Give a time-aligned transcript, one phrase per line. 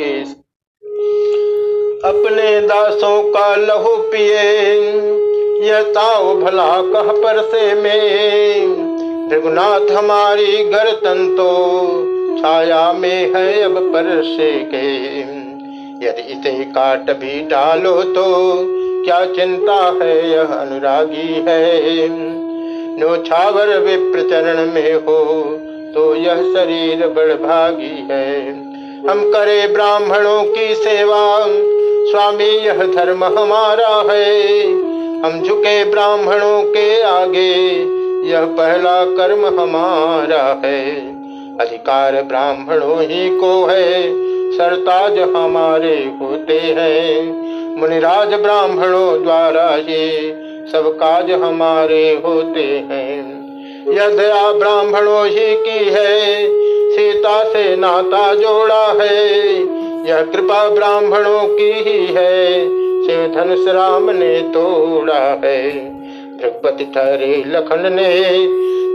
[0.00, 0.12] के
[2.08, 4.42] अपने दासों का लहू पिए।
[5.62, 9.30] यह ताओ भला कह पर से में?
[9.32, 11.50] रघुनाथ हमारी गर्तन तो
[12.38, 14.86] छाया में है अब पर से के।
[16.06, 18.24] यदि इसे काट भी डालो तो
[19.04, 22.08] क्या चिंता है, यह अनुरागी है।
[22.98, 25.24] नो छावर विप्र चरण में हो
[25.94, 28.67] तो यह शरीर बड़भागी है।
[29.08, 31.44] हम करे ब्राह्मणों की सेवा।
[32.10, 34.62] स्वामी, यह धर्म हमारा है।
[35.20, 37.54] हम झुके ब्राह्मणों के आगे।
[38.30, 40.90] यह पहला कर्म हमारा है।
[41.58, 44.02] अधिकार ब्राह्मणों ही को है।
[44.52, 47.22] सरताज हमारे होते हैं।
[47.80, 50.32] मुनिराज ब्राह्मणों द्वारा ही
[50.72, 53.38] सब काज हमारे होते हैं।
[53.92, 56.48] यह दया ब्राह्मणों ही की है।
[57.18, 59.48] सीता से नाता जोड़ा है।
[60.08, 62.52] यह कृपा ब्राह्मणों की ही है।
[63.06, 65.70] शिव धनुष राम ने तोड़ा है।
[66.38, 68.22] द्रौपदी ठहरे लखन ने,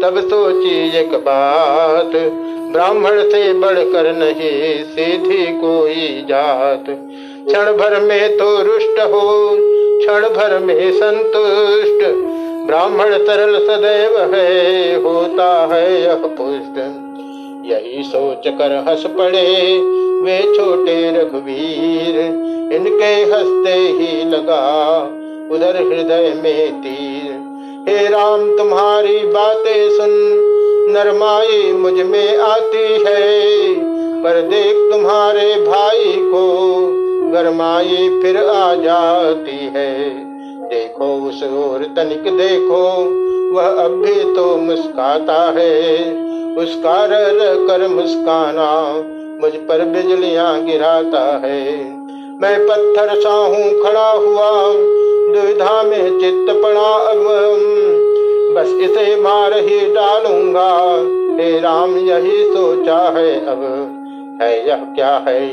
[0.02, 2.12] तब सोची एक बात।
[2.72, 6.86] ब्राह्मण से बढ़कर नहीं, सीधी कोई जात।
[7.48, 9.50] क्षण भर में तो रुष्ट हो,
[10.00, 12.14] क्षण भर में संतुष्ट।
[12.68, 17.03] ब्राह्मण सरल सदैव है, होता है यह पुष्ट।
[17.66, 19.80] यही सोच कर हंस पड़े
[20.22, 22.20] वे छोटे रघुवीर।
[22.74, 25.02] इनके हँसते ही लगा
[25.52, 27.54] उधर हृदय में तीर।
[27.90, 30.10] हे राम, तुम्हारी बातें सुन,
[30.94, 33.42] नरमाई मुझमें आती है।
[34.24, 36.78] पर देख तुम्हारे भाई को
[37.32, 40.10] गरमाई फिर आ जाती है।
[40.70, 42.84] देखो उस और तनिक देखो,
[43.56, 46.04] वह अब भी तो मुस्काता है।
[46.58, 47.08] उसका
[47.68, 48.94] कर मुस्काना
[49.42, 51.80] मुझ पर बिजलियाँ गिराता है।
[52.42, 54.52] मैं पत्थर सा हूँ खड़ा हुआ,
[55.34, 57.24] दुविधा में चित्त पड़ा अब।
[58.56, 60.78] बस इसे मार ही डालूँगा,
[61.44, 63.90] हे राम यही सोचा है अब।
[64.42, 65.50] है यह क्या है?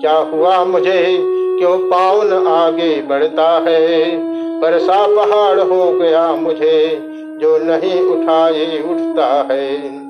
[0.00, 1.18] क्या हुआ मुझे?
[1.58, 4.16] क्यों पावन आगे बढ़ता है?
[4.60, 7.02] पर सा पहाड़ हो गया मुझे,
[7.40, 10.02] जो नहीं उठाए उठता है।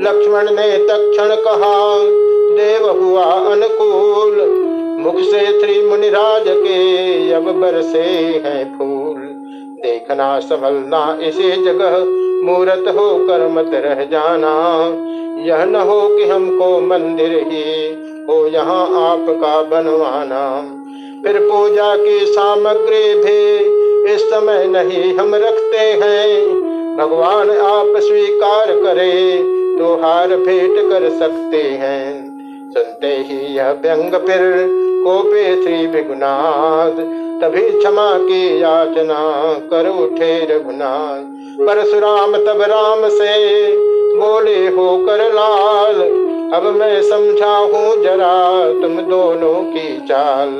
[0.00, 1.98] लक्ष्मण ने तक्षण कहा,
[2.56, 4.36] देव हुआ अनुकूल,
[5.00, 8.02] मुख से श्री मुनिराज के अब बरसे
[8.44, 9.20] हैं फूल।
[9.82, 11.98] देखना संभलना इसी जगह,
[12.46, 14.54] मूर्त होकर मत रह जाना।
[15.44, 17.88] यह न हो कि हमको मंदिर ही
[18.24, 20.60] हो, यहाँ आपका बनवाना।
[21.22, 23.56] फिर पूजा की सामग्री भी
[24.14, 26.46] इस समय नहीं हम रखते हैं।
[26.96, 32.28] भगवान आप स्वीकार करे तो हार भेंट कर सकते हैं।
[32.72, 34.42] सुनते ही यह व्यंग फिर
[35.04, 37.00] कोपे श्री विघुनाथ
[37.42, 39.18] तभी क्षमा की याचना
[39.70, 43.36] कर उठे रघुनाथ परशुराम तब राम से
[44.16, 46.00] बोले, हो कर लाल,
[46.52, 48.34] अब मैं समझा हूँ जरा
[48.82, 50.50] तुम दोनों की चाल।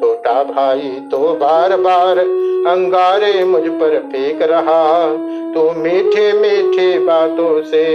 [0.00, 7.62] छोटा भाई तो बार बार अंगारे मुझ पर फेंक रहा, तू तो मीठे मीठे बातों
[7.62, 7.86] से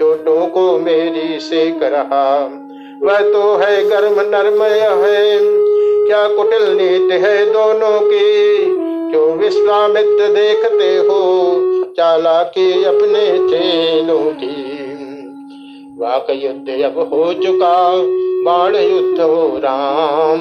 [0.00, 2.38] चोटों को मेरी सेक रहा
[3.02, 5.38] वह तो है गर्म नरमय है।
[6.06, 8.64] क्या कुटिल नीति है दोनों की?
[9.12, 11.52] जो विश्वामित्र देखते हो
[11.96, 14.84] चाला के अपने चेलों की?
[15.98, 17.92] वाक युद्ध अब हो चुका,
[18.44, 20.40] बाण युद्ध हो राम।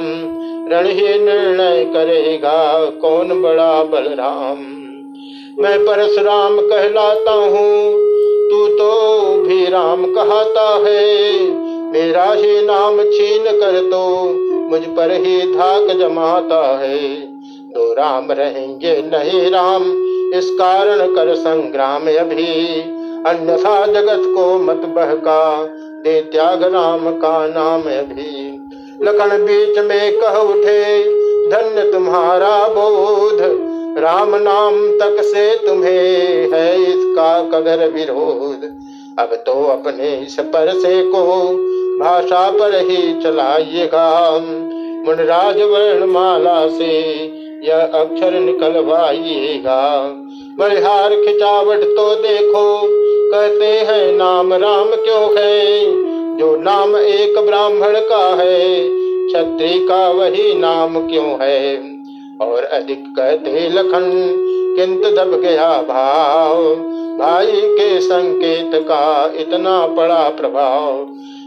[0.71, 4.57] रण ही निर्णय करेगा कौन बड़ा बलराम।
[5.63, 8.08] मैं परशुराम कहलाता हूँ
[8.49, 8.91] तू तो
[9.41, 11.39] भी राम कहता है।
[11.91, 14.25] मेरा ही नाम छीन कर तो
[14.69, 17.15] मुझ पर ही धाक जमाता है।
[17.69, 19.83] दो राम रहेंगे नहीं राम,
[20.35, 22.81] इस कारण कर संग्राम अभी।
[23.27, 25.65] अन्यथा जगत को मत बहका,
[26.03, 28.59] दे त्याग राम का नाम अभी।
[29.01, 31.03] लखन बीच में कह उठे,
[31.49, 38.63] धन्य तुम्हारा बोध। राम नाम तक से तुम्हें है इसका कदर विरोध।
[39.19, 41.23] अब तो अपने इस पर से को
[41.99, 44.31] भाषा पर ही चलाइएगा।
[45.05, 46.91] मुनराज वर्ण माला से
[47.67, 49.99] यह अक्षर निकलवाइएगा।
[50.59, 52.81] बलिहार खिंचावट तो देखो,
[53.31, 55.85] कहते हैं नाम राम क्यों है?
[56.37, 58.89] जो नाम एक ब्राह्मण का है
[59.27, 61.88] क्षत्रिय का वही नाम क्यों है?
[62.41, 64.35] और अधिक कहते लखन,
[64.75, 66.63] किंतु दब गया भाव।
[67.17, 70.91] भाई के संकेत का इतना बड़ा प्रभाव।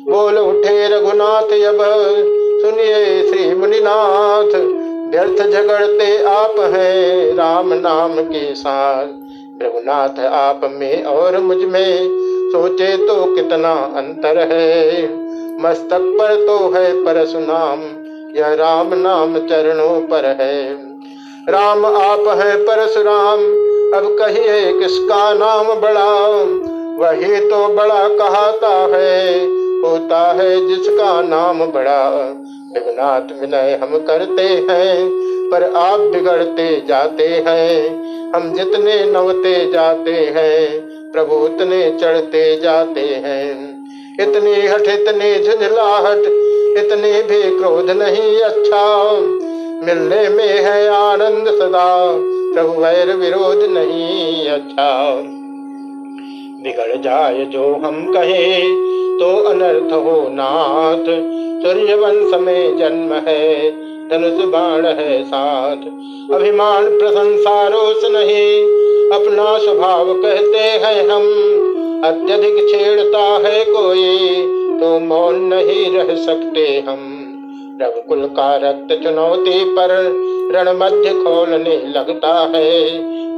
[0.08, 1.78] बोल उठे रघुनाथ अब
[2.62, 4.54] सुनिए श्री मुनिनाथ,
[5.10, 9.06] व्यर्थ झगड़ते आप हैं राम नाम के साथ।
[9.62, 11.98] रघुनाथ, आप में और मुझमें,
[12.52, 15.02] सोचे तो कितना अंतर है।
[15.60, 17.78] मस्तक पर तो है परशुनाम
[18.36, 20.72] यह राम नाम चरणों पर है?
[21.48, 23.40] राम आप है परशुराम,
[23.94, 26.28] अब कहिए किसका नाम बड़ा
[26.98, 29.44] वही तो बड़ा कहता है,
[29.82, 32.08] होता है जिसका नाम बड़ा।
[32.74, 35.10] विघनाथ विनय हम करते हैं,
[35.50, 38.02] पर आप बिगड़ते जाते हैं।
[38.32, 40.80] हम जितने नवते जाते हैं,
[41.12, 43.72] प्रभु उतने चढ़ते जाते हैं।
[44.20, 46.41] इतनी हट इतनी झुंझलाहट
[46.78, 48.84] इतनी भी क्रोध नहीं अच्छा।
[49.86, 51.86] मिलने में है आनंद सदा,
[52.54, 55.14] प्रभु वैर विरोध नहीं अच्छा।
[56.62, 58.60] बिगड़ जाए जो हम कहे
[59.18, 61.04] तो अनर्थ हो नाथ।
[61.62, 63.70] सूर्य वंश में जन्म है,
[64.08, 65.84] धनुष बाण है साथ।
[66.34, 68.64] अभिमान प्रशंसा रोष नहीं,
[69.10, 71.28] अपना स्वभाव कहते हैं हम।
[72.04, 74.18] अत्यधिक छेड़ता है कोई
[74.82, 77.02] तो मौन नहीं रह सकते हम।
[77.82, 79.90] रघुकुल का रक्त चुनौती पर
[80.52, 82.80] रण मध्य खोलने लगता है।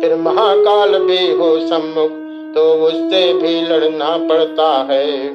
[0.01, 2.11] फिर महाकाल भी हो सम्मुख
[2.55, 5.29] तो उससे भी लड़ना पड़ता है।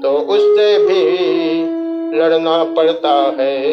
[0.00, 1.02] तो उससे भी
[2.18, 3.72] लड़ना पड़ता है।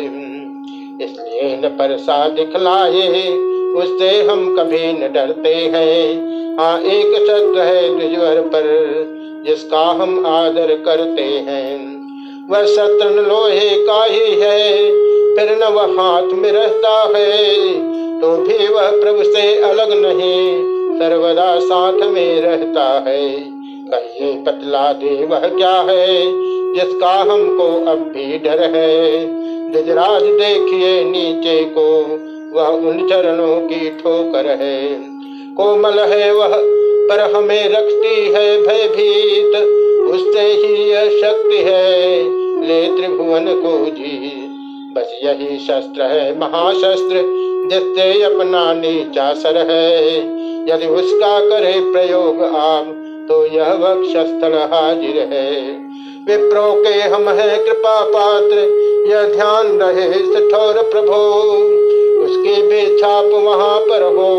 [1.02, 3.28] इसलिए न परसा दिखलाए
[3.74, 9.17] उससे हम कभी न डरते हैं। हाँ एक शस्त्र है, द्विजवर पर
[9.48, 11.76] जिसका हम आदर करते हैं,
[12.50, 14.92] वह शत्रु लोहे का ही है,
[15.36, 17.56] फिर न वह हाथ में रहता है
[18.22, 20.64] तो भी वह प्रभु से अलग नहीं,
[21.00, 23.30] सर्वदा साथ में रहता है।
[23.90, 26.16] कहिए पतला दे वह क्या है,
[26.74, 29.26] जिसका हमको अब भी डर है?
[29.72, 31.86] गजराज देखिए नीचे को,
[32.54, 34.82] वह उन चरणों की ठोकर है।
[35.54, 36.58] कोमल है वह
[37.10, 39.56] पर हमें रखती है भयभीत,
[40.14, 42.22] उससे ही यह शक्ति है,
[42.68, 44.44] ले त्रिभुवन को जी।
[44.96, 47.22] बस यही शस्त्र है, महाशस्त्र,
[47.72, 50.18] जिससे अपना नीचा सर है।
[50.70, 55.72] यदि उसका करे प्रयोग आप तो यह वक्षस्थल हाजिर है।
[56.28, 58.58] विप्रो के हम है कृपा पात्र,
[59.08, 61.22] यह ध्यान रहे सठोर प्रभो।
[62.24, 64.32] उसकी भी छाप वहाँ पर हो,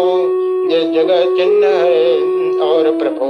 [0.70, 3.26] ये जगह चिन्ह है। और प्रभु।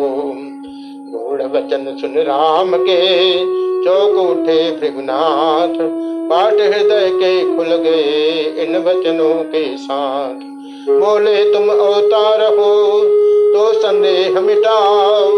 [1.11, 3.35] गूढ़ वचन सुन राम के।
[3.85, 5.75] चौक उठे भृगुनाथ।
[6.31, 10.35] पाठ हृदय के खुल गए इन वचनों के साथ।
[11.01, 13.01] बोले, तुम अवतार हो
[13.53, 15.31] तो संदेह मिटाओ।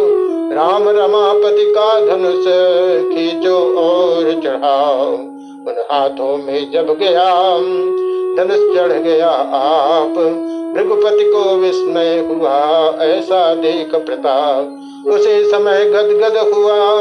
[0.52, 2.44] राम रमापति का धनुष
[3.14, 5.12] खींचो और चढ़ाओ।
[5.66, 7.58] उन हाथों में जब गया,
[8.36, 12.58] धनुष चढ़ गया आप। भृगुपति को विस्मय हुआ,
[13.04, 14.76] ऐसा देख प्रताप।
[15.06, 17.00] उसी समय गदगद हुआ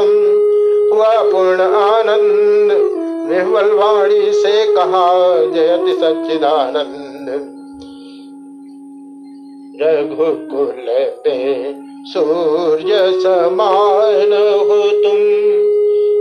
[0.96, 2.90] हुआ पूर्ण आनंद।
[3.30, 7.00] विह्वल वाणी से कहा जयति सच्चिदानंद।
[9.82, 10.86] रघुकुल
[11.24, 11.74] पे
[12.04, 14.32] सूर्य समान
[14.68, 15.20] हो तुम।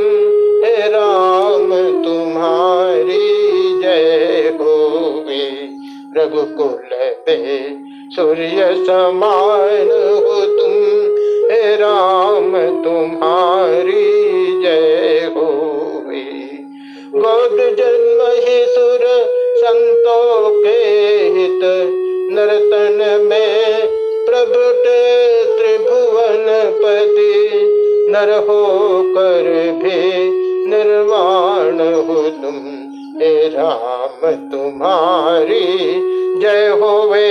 [0.65, 1.75] हे राम,
[2.05, 3.29] तुम्हारी
[3.83, 4.83] जय हो
[6.17, 6.92] रघुकुल
[7.27, 7.37] पे
[8.17, 9.91] सूर्य समान
[10.25, 10.73] हो तुम,
[11.51, 12.53] हे राम
[12.85, 14.03] तुम्हारी
[14.63, 15.51] जय हो
[17.15, 19.03] गोद जन्म ही सुर
[19.57, 20.79] संतों के
[21.35, 21.61] हित,
[22.33, 23.87] नर्तन में
[24.27, 24.87] प्रभुट
[25.59, 27.61] त्रिभुवन पति,
[28.11, 28.63] नर हो
[29.09, 29.51] कर
[29.83, 30.01] भी
[30.67, 32.57] निर्वाण हो तुम,
[33.21, 35.69] हे राम तुम्हारी
[36.43, 37.31] जय होवे,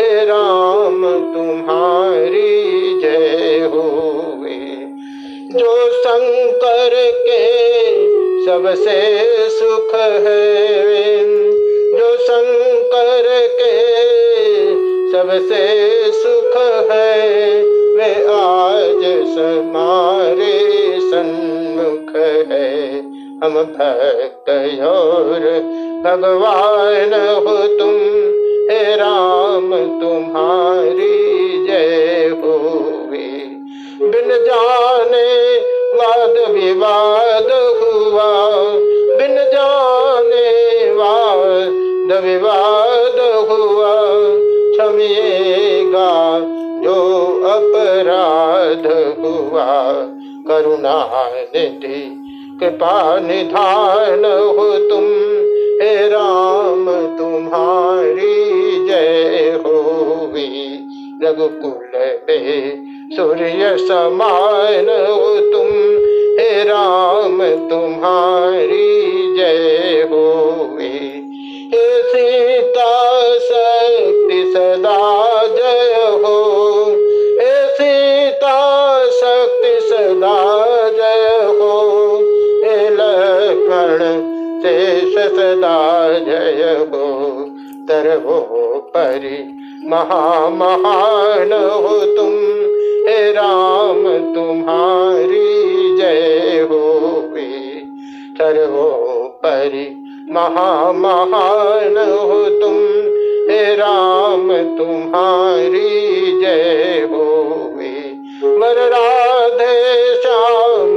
[0.00, 2.60] हे राम, तुम्हारी
[3.00, 4.86] जय होवे।
[5.58, 7.62] जो शंकर के
[8.46, 11.24] सबसे सुख है
[11.98, 13.78] जो शंकर के
[15.12, 16.56] सबसे सुख
[16.90, 17.62] है
[17.94, 20.60] वे, आज समारे
[21.00, 22.16] सन्मुख
[22.52, 22.98] है।
[23.44, 24.50] हम भक्त
[24.82, 25.40] और
[26.04, 27.14] भगवान
[27.46, 28.31] हो तुम।
[28.74, 31.22] राम, तुम्हारी
[31.66, 33.48] जय होवे।
[34.06, 35.56] बिन जाने
[35.94, 37.48] वाद विवाद
[37.82, 38.50] हुआ।
[39.18, 44.02] बिन जाने वाद विवाद हुआ।
[44.72, 46.40] क्षमिएगा
[46.82, 47.12] जो
[47.46, 48.86] अपराध
[49.18, 49.92] हुआ।
[50.48, 52.18] करुणा निधि,
[52.60, 55.04] कृपा निधान हो तुम।
[55.82, 56.86] हे राम,
[57.18, 58.31] तुम्हारी
[61.24, 61.92] रघुकुल
[63.16, 65.68] सूर्य समान हो तुम।
[66.40, 69.02] हे राम, तुम्हारी
[69.36, 70.08] जय
[71.74, 76.84] हे सीता, शक्ति सदा जय हो।
[77.40, 82.08] हे सीता, शक्ति सदा जय हो।
[82.64, 83.98] हे लक्ष्मण,
[84.62, 87.32] शेष सदा जय हो।
[87.88, 88.40] तर हो
[88.96, 89.51] परि
[89.92, 92.34] महामहान हो तुम।
[93.08, 96.92] हे राम, तुम्हारी जय हो
[98.38, 98.90] तर हो
[99.46, 102.76] परि महामहान हो तुम।
[103.50, 106.00] हे राम, तुम्हारी
[106.40, 107.32] जय हो
[108.44, 110.96] वर राधे श्याम,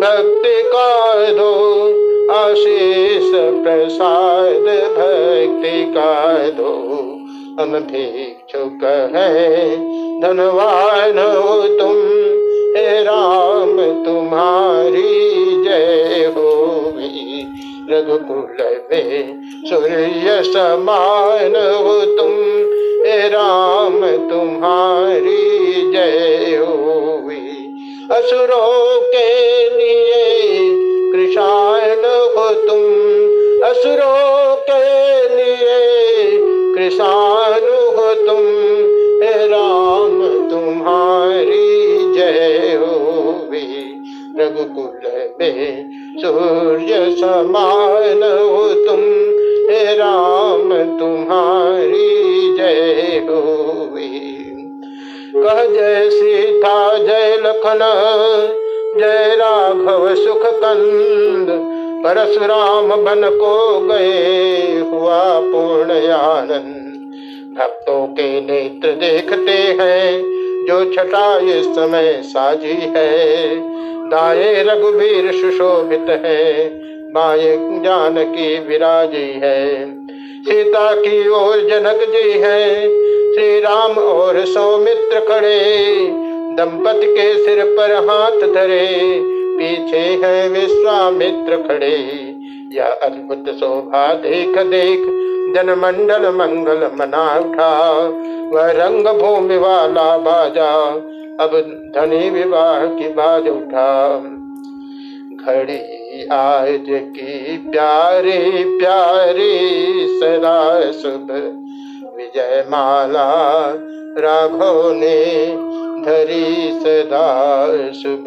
[0.00, 1.84] भक्ति का दो।
[2.32, 4.64] आशीष प्रसाद,
[4.96, 6.84] भक्ति का दो।
[7.58, 8.84] हम भिक्षुक
[9.14, 9.70] है।
[10.20, 11.96] धनवान हो तुम,
[12.76, 16.48] हे राम, तुम्हारी जय हो
[17.90, 18.46] रघुकुल
[18.92, 22.32] में सूर्य समान हो तुम,
[23.06, 26.94] हे राम, तुम्हारी जय हो
[28.12, 29.30] असुरों के
[29.68, 30.54] लिए
[31.12, 31.98] कृषाण
[32.36, 32.84] हो तुम,
[33.68, 35.78] असुरों के लिए
[36.74, 37.37] कृषाण
[44.58, 49.00] रघुकुल में सूर्य समान हो तुम,
[49.70, 52.08] हे राम तुम्हारी
[52.56, 53.42] जय हो
[55.34, 57.78] कह जय सीता जय लखन,
[58.98, 61.48] जय राघव सुख कंद
[62.04, 66.74] परशुराम बन को गए हुआ पूर्ण आनंद
[67.58, 70.22] भक्तों के नेत्र देखते हैं,
[70.66, 73.56] जो छटा इस समय साजी है।
[74.10, 76.68] दाए रघुवीर सुशोभित है,
[77.12, 79.64] बाए जानकी विराजी है।
[80.42, 82.80] सीता की ओर जनक जी है
[83.34, 85.58] श्री राम और सौमित्र खड़े,
[86.56, 88.88] दंपत के सिर पर हाथ धरे,
[89.58, 91.96] पीछे है विश्वामित्र खड़े।
[92.72, 95.04] यह अद्भुत शोभा देख देख
[95.54, 97.74] जनमंडल मंगल मना उठा,
[98.52, 100.72] वह रंग भूमि वाला बाजा
[101.40, 101.50] अब
[101.94, 104.18] धनी विवाह की बाज उठा।
[105.46, 111.30] घड़ी आज की प्यारी प्यारी सदा शुभ।
[112.16, 113.64] विजय माला
[114.18, 115.46] राघो ने
[116.04, 118.24] धरी सदा शुभ।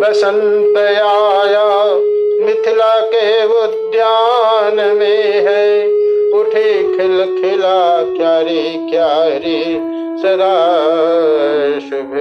[0.00, 1.94] बसंत आया,
[2.46, 5.97] मिथिला के उद्यान में है।
[6.34, 7.78] उठे खिल खिला
[8.12, 9.60] क्यारी क्यारी
[10.22, 10.54] सदा
[11.80, 12.14] शुभ